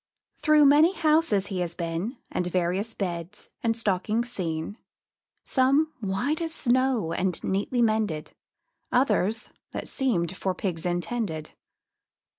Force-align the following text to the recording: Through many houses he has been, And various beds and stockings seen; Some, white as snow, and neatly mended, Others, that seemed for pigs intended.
Through 0.39 0.65
many 0.65 0.93
houses 0.95 1.45
he 1.45 1.59
has 1.59 1.75
been, 1.75 2.17
And 2.31 2.47
various 2.47 2.95
beds 2.95 3.51
and 3.61 3.77
stockings 3.77 4.31
seen; 4.31 4.79
Some, 5.43 5.93
white 5.99 6.41
as 6.41 6.55
snow, 6.55 7.13
and 7.13 7.37
neatly 7.43 7.83
mended, 7.83 8.31
Others, 8.91 9.49
that 9.73 9.87
seemed 9.87 10.35
for 10.35 10.55
pigs 10.55 10.87
intended. 10.87 11.51